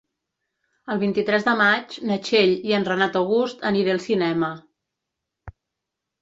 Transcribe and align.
El 0.93 1.01
vint-i-tres 1.01 1.43
de 1.47 1.53
maig 1.59 1.93
na 2.11 2.17
Txell 2.29 2.55
i 2.71 2.73
en 2.79 2.87
Renat 2.87 3.19
August 3.21 3.61
aniré 3.73 3.95
al 3.95 4.01
cinema. 4.07 4.51